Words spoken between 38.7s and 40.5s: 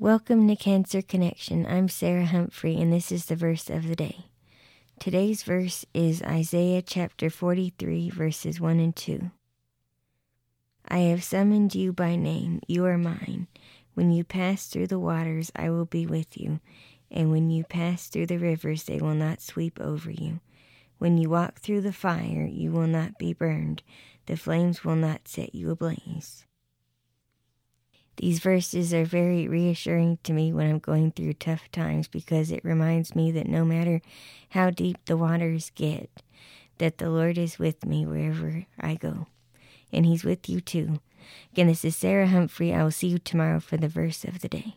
I go. And He's with